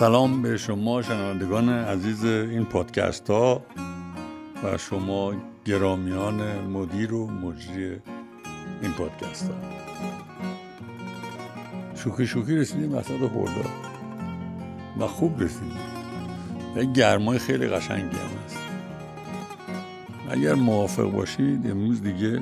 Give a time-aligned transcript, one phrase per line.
[0.00, 3.62] سلام به شما شنوندگان عزیز این پادکست ها
[4.64, 5.32] و شما
[5.64, 7.96] گرامیان مدیر و مجری
[8.82, 9.54] این پادکست ها.
[11.94, 13.64] شوخی شوخی رسیدیم وسط خورده
[15.00, 15.78] و خوب رسیدیم.
[16.76, 18.58] و گرمای خیلی قشنگی هم هست.
[20.30, 22.40] اگر موافق باشید امروز دیگه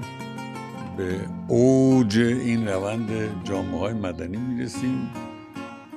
[0.96, 3.10] به اوج این روند
[3.44, 5.10] جامعه های مدنی می‌رسیم.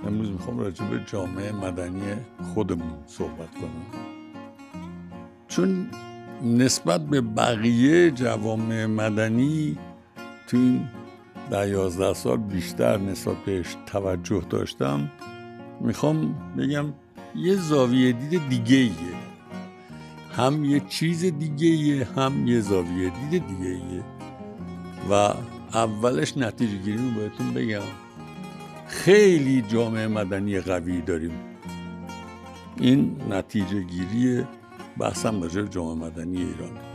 [0.08, 2.02] امروز می‌خوام راجع به جامعه مدنی
[2.54, 4.02] خودمون صحبت کنم.
[5.48, 5.88] چون
[6.44, 9.77] نسبت به بقیه جوامع مدنی
[10.48, 10.88] تو این
[11.52, 15.12] ده یازده سال بیشتر نسبت بهش توجه داشتم
[15.82, 16.86] می‌خوام بگم
[17.36, 18.91] یه زاویه دید دیگه ایه
[20.32, 24.04] هم یه چیز دیگه ایه هم یه زاویه دید دیگه ایه
[25.12, 25.13] و
[25.74, 27.82] اولش نتیجه گیری رو بهتون بگم.
[28.91, 31.31] خیلی جامعه مدنی قوی داریم.
[32.77, 34.43] این نتیجه گیری
[34.97, 36.90] بحثم راجع جامعه مدنی ایران.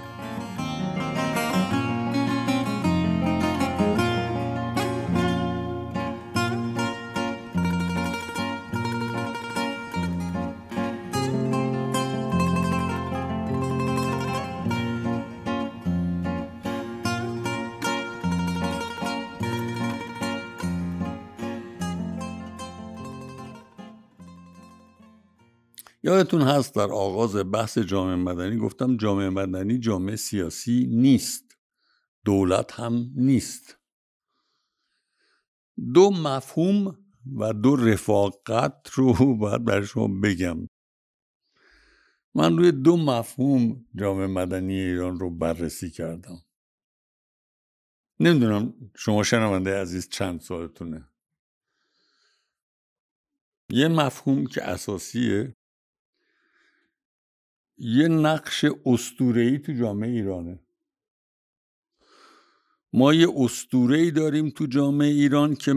[26.06, 31.58] یادتون هست در آغاز بحث جامعه مدنی گفتم جامعه مدنی جامعه سیاسی نیست.
[32.24, 33.78] دولت هم نیست.
[35.94, 36.98] دو مفهوم
[37.36, 40.68] و دو رفاقت رو باید برای شما بگم.
[42.34, 46.38] من روی دو مفهوم جامعه مدنی ایران رو بررسی کردم.
[48.20, 51.08] نمی‌دونم شما شنونده عزیز چند سالتونه.
[53.70, 55.56] یه مفهوم که اساسیه
[57.78, 60.60] یه نقش استورهی تو جامعه ایرانه.
[62.92, 65.74] ما یه استورهی داریم تو جامعه ایران که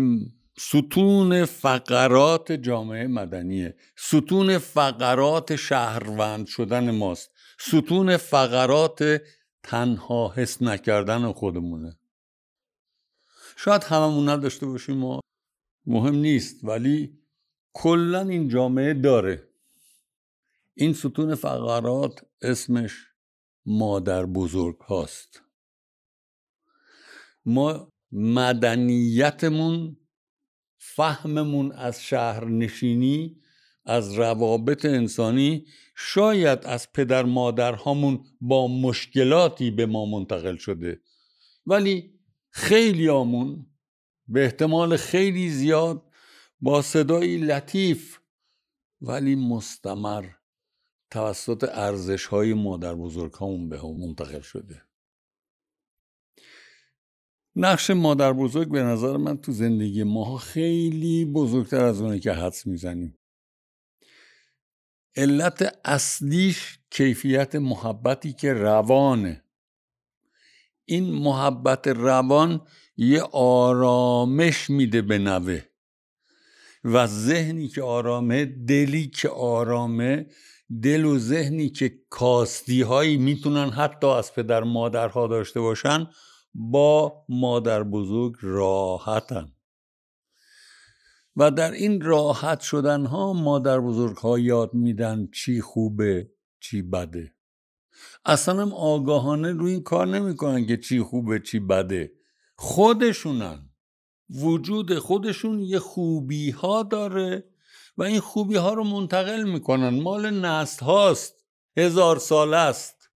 [0.58, 3.76] ستون فقرات جامعه مدنیه.
[3.98, 7.32] ستون فقرات شهروند شدن ماست.
[7.59, 9.22] ستون فقرات
[9.64, 12.00] تنها حس نکردن خودمونه.
[13.58, 15.20] شاید هممون نداشته باشیم ما
[15.86, 17.20] مهم نیست ولی
[17.74, 19.49] کلا این جامعه داره.
[20.79, 23.07] این ستون فقرات اسمش
[23.66, 25.41] مادر بزرگ هاست
[27.45, 29.97] ما مدنیتمون
[30.78, 33.41] فهممون از شهرنشینی
[33.85, 41.01] از روابط انسانی شاید از پدر مادرهامون با مشکلاتی به ما منتقل شده.
[41.66, 42.19] ولی
[42.50, 43.66] خیلی آمون
[44.28, 46.11] به احتمال خیلی زیاد
[46.61, 48.19] با صدایی لطیف
[49.01, 50.25] ولی مستمر
[51.12, 54.81] توسط ارزش های مادر بزرگ همون به هم منتقل شده.
[57.56, 62.68] نقش مادر بزرگ به نظر من تو زندگی ما خیلی بزرگتر از اونه که حدس
[62.68, 63.18] می‌زنیم.
[65.16, 69.44] علت اصلیش کیفیت محبتی که روانه.
[70.86, 75.62] این محبت روان یه آرامش میده به نوه.
[76.84, 80.26] و ذهنی که آرامه دلی که آرامه
[80.84, 86.07] دل و ذهنی که کاستی هایی می‌تونن حتی از پدر مادرها داشته باشن
[86.53, 89.52] با مادر بزرگ راحتن.
[91.35, 97.34] و در این راحت شدن ها مادر بزرگ ها یاد میدن چی خوبه چی بده.
[98.25, 102.12] اصلا هم آگاهانه روی این کار نمی‌کنن که چی خوبه چی بده.
[102.56, 103.69] خودشونن.
[104.29, 107.49] وجود خودشون یه خوبی ها داره.
[108.00, 109.90] و این خوبی ها رو منتقل می‌کنن.
[110.02, 111.36] مال نسل هاست.
[111.78, 113.10] هزار سال است.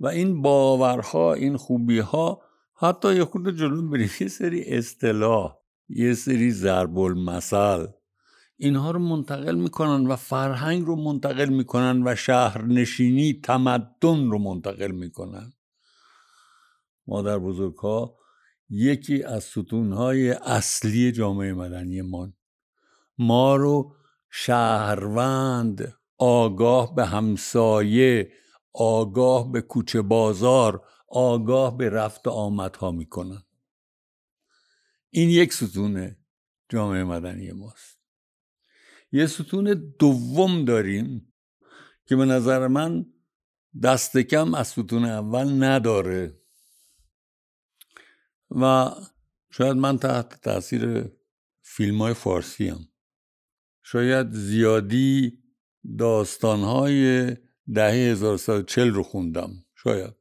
[0.00, 2.42] و این باورها این خوبی ها
[2.74, 5.56] حتی یه خود جلو بریم یه سری اصطلاح
[5.88, 7.86] یه سری ضرب المثل.
[8.56, 15.52] اینها رو منتقل می‌کنن و فرهنگ رو منتقل می‌کنن و شهرنشینی تمدن رو منتقل می‌کنن.
[17.06, 18.16] مادر بزرگ ها
[18.70, 22.32] یکی از ستونهای اصلی جامعه مدنی ما.
[23.22, 23.94] ما رو
[24.30, 28.32] شهروند آگاه به همسایه
[28.72, 33.42] آگاه به کوچه بازار آگاه به رفت آمدها می‌کنن.
[35.10, 36.16] این یک ستون
[36.68, 37.98] جامعه مدنی ماست.
[39.12, 41.32] یه ستون دوم داریم
[42.06, 43.06] که به نظر من
[43.82, 46.38] دست کم از ستون اول نداره.
[48.50, 48.90] و
[49.50, 51.12] شاید من تحت تاثیر
[51.62, 52.88] فیلم های فارسی هم
[53.82, 55.38] شاید زیادی
[55.98, 57.26] داستانهای
[57.74, 60.14] دهه 1140 رو خوندم شاید.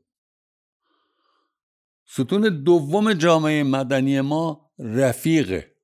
[2.06, 5.76] ستون دوم جامعه مدنی ما رفیقه.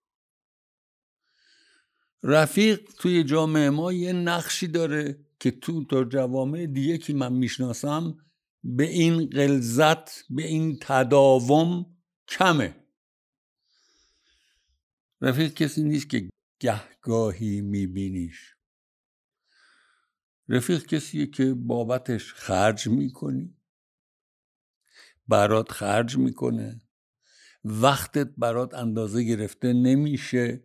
[2.23, 8.17] رفیق توی جامعه ما یه نقشی داره که تو تا جوامع دیگه که من می‌شناسم
[8.63, 11.85] به این قلزت به این تداوم
[12.27, 12.75] کمه.
[15.21, 18.55] رفیق کسی نیست که گهگاهی میبینیش.
[20.49, 23.57] رفیق کسیه که بابتش خرج می‌کنی
[25.27, 26.81] برات خرج می‌کنه
[27.63, 30.63] وقتت برات اندازه گرفته نمیشه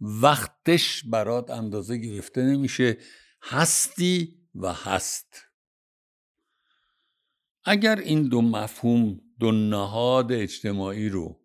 [0.00, 2.98] وقتش برات اندازه گرفته نمیشه
[3.42, 5.42] هستی و هست.
[7.64, 11.41] اگر این دو مفهوم دو نهاد اجتماعی رو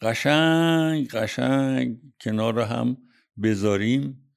[0.00, 2.96] قشنگ قشنگ کنار هم
[3.42, 4.32] بذاریم.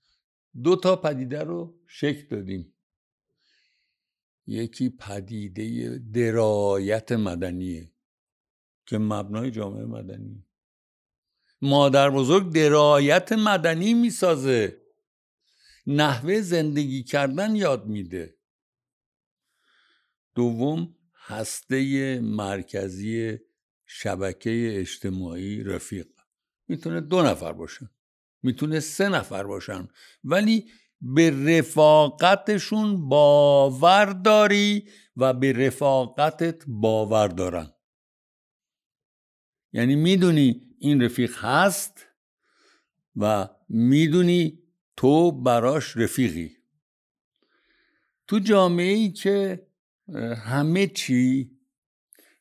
[0.63, 2.73] دو تا پدیده رو شکل دادیم.
[4.47, 7.91] یکی پدیده درایت مدنیه
[8.85, 10.45] که مبنای جامعه مدنی
[11.61, 14.81] مادر بزرگ درایت مدنی می‌سازه.
[15.87, 18.37] نحوه زندگی کردن یاد میده.
[20.35, 23.39] دوم هسته مرکزی
[23.95, 26.07] شبکه اجتماعی رفیق.
[26.67, 27.89] می‌تونه دو نفر باشن.
[28.43, 29.87] می‌تونه سه نفر باشن.
[30.23, 30.69] ولی
[31.01, 37.73] به رفاقتشون باور داری و به رفاقتت باور دارن.
[39.73, 42.05] یعنی می‌دونی این رفیق هست
[43.15, 44.63] و می‌دونی
[44.97, 46.57] تو براش رفیقی.
[48.27, 49.67] تو جامعه ای که
[50.37, 51.52] همه چی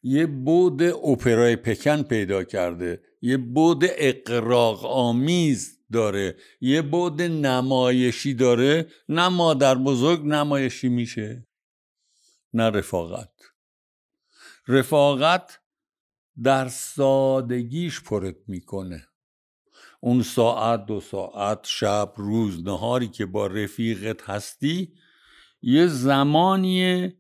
[0.03, 8.87] یه بود اپرای پکن پیدا کرده یه بود اقراق آمیز داره یه بود نمایشی داره
[9.09, 11.47] نه مادر بزرگ نمایشی میشه.
[12.55, 13.33] نه رفاقت.
[14.69, 15.61] رفاقت
[16.43, 19.09] در سادگیش پرت می‌کنه.
[20.01, 24.95] اون ساعت دو ساعت شب روز نهاری که با رفیقت هستی
[25.63, 27.17] یه زمانیه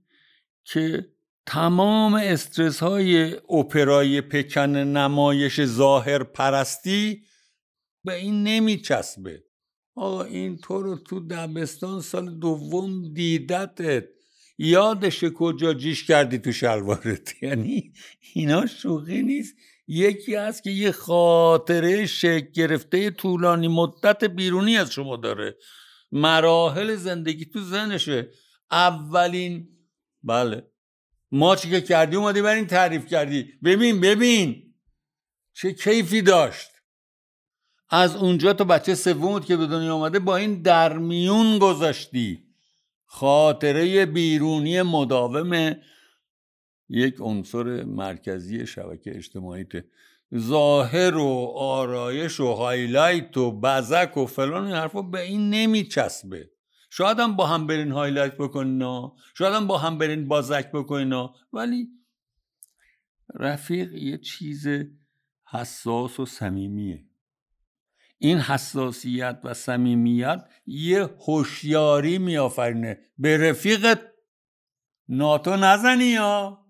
[0.64, 1.12] که
[1.46, 7.22] تمام استرس های اپرای پکن نمایش ظاهر پرستی
[8.04, 9.44] به این نمیچسبه.
[9.96, 14.04] آقا این تو رو تو دبستان سال دوم دیدتت.
[14.58, 17.92] یادش کجا جیش کردی تو شلوارت؟ یعنی
[18.34, 19.56] اینا شوخی نیست.
[19.86, 25.56] یکی هست که یه خاطره شکل گرفته طولانی مدت بیرونی از شما داره.
[26.12, 28.30] مراحل زندگی تو زنشه
[28.70, 29.68] اولین
[30.22, 30.71] بله.
[31.32, 33.52] ما چی که کردی اومدی بر این تعریف کردی.
[33.64, 34.75] ببین ببین.
[35.52, 36.70] چه کیفی داشت.
[37.90, 42.43] از اونجا تا بچه سومت که به دنیا آمده با این درمیون گذاشتی.
[43.06, 45.76] خاطره بیرونی مداوم
[46.88, 49.64] یک عنصر مرکزی شبکه اجتماعی
[50.38, 56.50] ظاهر و آرایش و highlight و بزک و فلان این حرفا به این نمیچسبه.
[56.94, 61.88] شاید هم با هم برین highlight بکنین شاید هم با هم برین بزک بکنین ولی
[63.34, 64.67] رفیق یه چیز
[65.50, 67.06] حساس و صمیمیه.
[68.19, 72.98] این حساسیت و صمیمیت یه هوشیاری میآفرینه.
[73.19, 74.00] به رفیقت
[75.08, 76.67] ناتو نزنی یا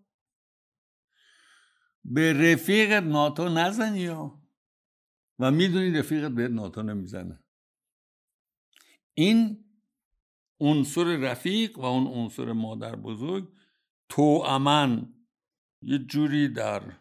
[2.05, 4.43] به رفیقت ناتو نزنی یا
[5.39, 7.45] و می‌دونی رفیقت به ناتو نمی‌زنه.
[9.15, 9.65] این
[10.63, 13.53] عنصر رفیق و اون عنصر مادر بزرگ
[14.09, 15.15] تو امن.
[15.83, 16.93] یه جوری در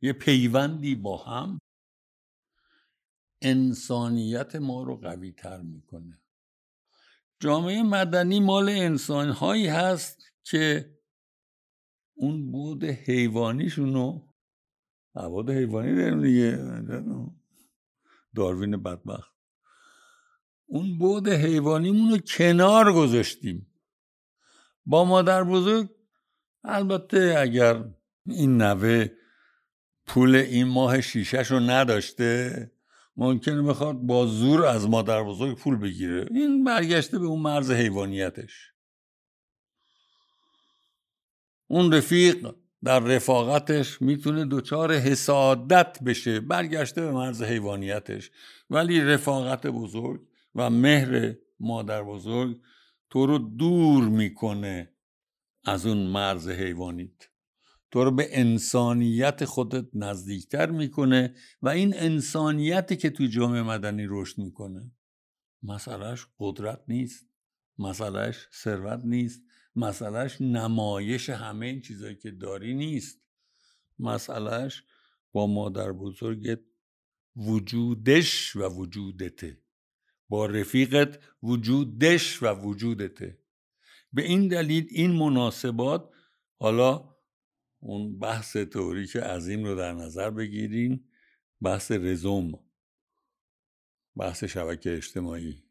[0.00, 1.58] یه پیوندی با هم
[3.42, 6.22] انسانیت ما رو قوی تر می‌کنه.
[7.40, 10.96] جامعه مدنی مال انسان هایی هست که
[12.14, 14.34] اون بود حیوانیشون رو
[15.14, 16.56] بود حیوانی داریم دیگه.
[18.34, 19.32] داروین بدبخت.
[20.72, 23.66] اون بود حیوانیمون رو کنار گذاشتیم.
[24.86, 25.88] با مادر بزرگ
[26.64, 27.84] البته اگر
[28.26, 29.06] این نوه
[30.06, 32.70] پول این ماه شیشش رو نداشته
[33.16, 36.26] ممکنه بخواد با زور از مادر بزرگ پول بگیره.
[36.30, 38.72] این برگشته به اون مرز حیوانیتش.
[41.66, 48.30] اون رفیق در رفاقتش می‌تونه دچار حسادت بشه برگشته به مرز حیوانیتش.
[48.70, 52.60] ولی رفاقت بزرگ و مهر مادر بزرگ
[53.10, 54.94] تو رو دور می‌کنه
[55.64, 57.28] از اون مرز حیوانیت.
[57.90, 64.38] تو رو به انسانیت خودت نزدیکتر می‌کنه و این انسانیتی که توی جامعه مدنی رشد
[64.38, 64.92] می‌کنه
[65.62, 67.26] مسئلهش قدرت نیست
[67.78, 69.42] مسئلهش ثروت نیست
[69.76, 73.22] مسئلهش نمایش همه این چیزایی که داری نیست.
[73.98, 74.84] مسئلهش
[75.32, 76.60] با مادر بزرگت
[77.36, 79.61] وجودش و وجودته.
[80.28, 83.38] با رفیقت وجودش و وجودته.
[84.12, 86.10] به این دلیل این مناسبات
[86.58, 87.12] حالا
[87.80, 91.04] اون بحث تئوریک عظیم رو در نظر بگیرین
[91.62, 92.52] بحث رزوم
[94.16, 95.64] بحث شبکه اجتماعی.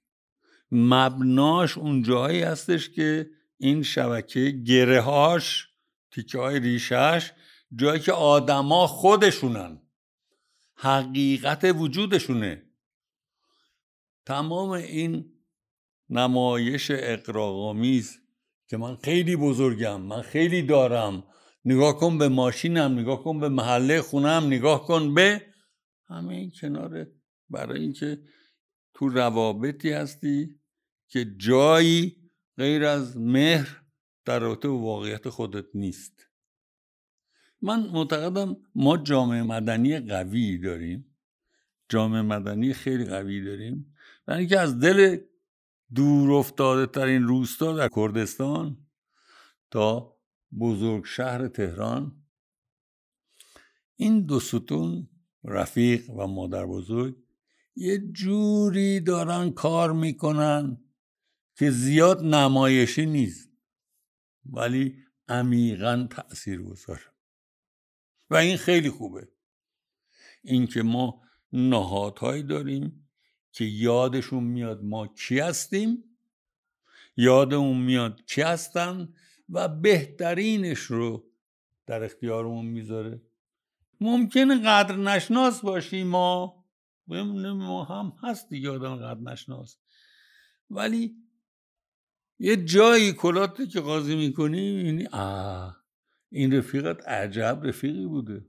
[0.72, 5.70] مبناش اون جایی هستش که این شبکه گره هاش
[6.12, 7.32] تیکه های ریشهش
[7.76, 9.82] جایی که آدما خودشونن.
[10.76, 12.71] حقیقت وجودشونه.
[14.26, 15.34] تمام این
[16.10, 18.20] نمایش اقراغامیز
[18.68, 21.24] که من خیلی بزرگم من خیلی دارم.
[21.66, 25.46] نگاه کن به ماشینم نگاه کن به محله خونم نگاه کن به
[26.08, 27.12] همه این کناره
[27.50, 28.22] برای اینکه
[28.94, 30.60] تو روابطی هستی
[31.08, 32.18] که جایی
[32.58, 33.82] غیر از مهر
[34.26, 36.28] در رابطه با واقعیت خودت نیست.
[37.62, 41.18] من معتقدم ما جامعه مدنی قوی داریم.
[41.90, 43.91] جامعه مدنی خیلی قوی داریم.
[44.32, 45.18] برای اینکه از دل
[45.96, 48.88] دور افتاده ترین روستا در کردستان
[49.72, 50.18] تا
[50.60, 52.26] بزرگ شهر تهران.
[53.96, 55.10] این دو ستون
[55.44, 57.16] رفیق و مادر بزرگ
[57.76, 60.84] یه جوری دارن کار می‌کنن
[61.56, 63.50] که زیاد نمایشی نیست
[64.46, 64.98] ولی
[65.28, 67.14] عمیقا تأثیر گذاره.
[68.30, 69.28] و این خیلی خوبه.
[70.44, 71.22] اینکه ما
[71.54, 73.11] نهادهایی داریم
[73.52, 76.04] که یادشون میاد ما کی هستیم
[77.18, 79.14] یادمون میاد کی هستن
[79.50, 81.32] و بهترینش رو
[81.86, 83.22] در اختیارمون می‌ذاره.
[84.02, 86.66] ممکنه قدر نشناس باشیم ما
[87.08, 89.78] ما هم هست دیگه آدم قدر نشناس
[90.70, 91.16] ولی
[92.40, 94.60] یه جایی کلاتی که قاضی می‌کنی
[96.30, 98.46] این رفیقت عجب رفیقی بوده.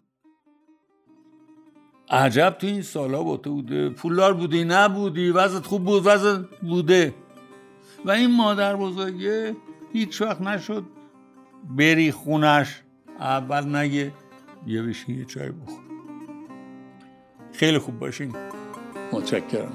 [2.10, 3.88] عجب تو این سالا با تو بوده.
[3.88, 5.30] پولدار بودی؟ نبودی.
[5.30, 7.14] وضعت خوب بود؟ وضعت بوده.
[8.04, 9.56] و این مادر بزرگه
[9.92, 10.84] هیچ وقت نشد
[11.76, 12.82] بری خونش
[13.20, 14.12] اول نگه
[14.66, 15.80] یه بشین یه چای بخور.
[17.52, 18.36] خیلی خوب باشین.
[19.12, 19.72] متشکرم.